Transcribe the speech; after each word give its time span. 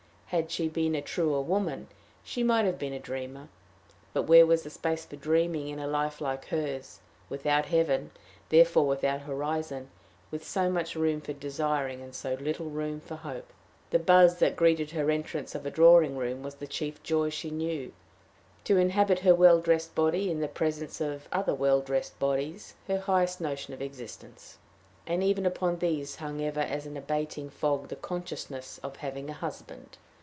Had 0.33 0.49
she 0.49 0.69
been 0.69 0.95
a 0.95 1.01
truer 1.01 1.41
woman, 1.41 1.89
she 2.23 2.41
might 2.41 2.63
have 2.63 2.79
been 2.79 2.93
a 2.93 3.01
dreamer, 3.01 3.49
but 4.13 4.21
where 4.21 4.45
was 4.45 4.63
the 4.63 4.69
space 4.69 5.03
for 5.03 5.17
dreaming 5.17 5.67
in 5.67 5.77
a 5.77 5.87
life 5.87 6.21
like 6.21 6.45
hers, 6.45 6.99
without 7.27 7.65
heaven, 7.65 8.11
therefore 8.47 8.87
without 8.87 9.23
horizon, 9.23 9.89
with 10.31 10.47
so 10.47 10.69
much 10.69 10.95
room 10.95 11.19
for 11.19 11.33
desiring, 11.33 12.01
and 12.01 12.15
so 12.15 12.35
little 12.35 12.69
room 12.69 13.01
for 13.01 13.17
hope? 13.17 13.51
The 13.89 13.99
buz 13.99 14.37
that 14.37 14.55
greeted 14.55 14.91
her 14.91 15.11
entrance 15.11 15.53
of 15.53 15.65
a 15.65 15.69
drawing 15.69 16.15
room, 16.15 16.43
was 16.43 16.55
the 16.55 16.65
chief 16.65 17.03
joy 17.03 17.29
she 17.29 17.51
knew; 17.51 17.91
to 18.63 18.77
inhabit 18.77 19.19
her 19.19 19.35
well 19.35 19.59
dressed 19.59 19.93
body 19.95 20.31
in 20.31 20.39
the 20.39 20.47
presence 20.47 21.01
of 21.01 21.27
other 21.33 21.53
well 21.53 21.81
dressed 21.81 22.17
bodies, 22.19 22.75
her 22.87 23.01
highest 23.01 23.41
notion 23.41 23.73
of 23.73 23.81
existence. 23.81 24.59
And 25.05 25.23
even 25.23 25.45
upon 25.45 25.79
these 25.79 26.15
hung 26.15 26.41
ever 26.41 26.61
as 26.61 26.85
an 26.85 26.95
abating 26.95 27.49
fog 27.49 27.89
the 27.89 27.97
consciousness 27.97 28.79
of 28.81 28.95
having 28.95 29.29
a 29.29 29.33
husband. 29.33 29.97